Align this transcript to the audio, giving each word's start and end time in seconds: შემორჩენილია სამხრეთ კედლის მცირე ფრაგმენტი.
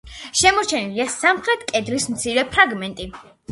შემორჩენილია 0.39 1.05
სამხრეთ 1.17 1.67
კედლის 1.73 2.09
მცირე 2.17 2.47
ფრაგმენტი. 2.57 3.11